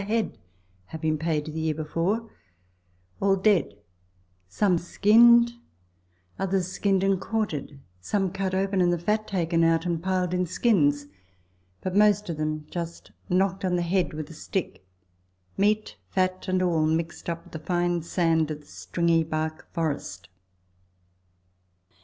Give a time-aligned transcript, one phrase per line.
[0.01, 0.35] a head
[0.85, 2.27] had been paid the year before
[3.19, 3.75] all dead;
[4.47, 5.51] some skinned;
[6.39, 10.43] others skinned and quartered; some cut open and the fat taken out and piled in
[10.43, 11.05] skins,
[11.81, 14.83] but most of them just knocked on the head with a stick;
[15.55, 20.29] meat, fat, and all mixed with the fine sand of the stringy bark forest.